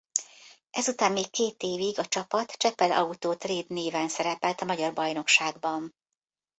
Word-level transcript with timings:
Ezután 0.69 1.11
még 1.11 1.29
két 1.29 1.63
évig 1.63 1.99
a 1.99 2.07
csapat 2.07 2.51
Csepel-Auto 2.51 3.35
Trade 3.35 3.65
néven 3.67 4.09
szerepelt 4.09 4.61
a 4.61 4.65
magyar 4.65 4.93
bajnokságban. 4.93 5.95